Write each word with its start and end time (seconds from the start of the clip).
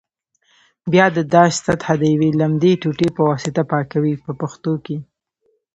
بیا 0.91 1.05
د 1.15 1.19
داش 1.33 1.51
سطحه 1.67 1.93
د 2.01 2.03
یوې 2.13 2.29
لمدې 2.39 2.73
ټوټې 2.81 3.09
په 3.15 3.21
واسطه 3.29 3.61
پاکوي 3.71 4.13
په 4.23 4.31
پښتو 4.39 4.73
کې. 4.85 4.97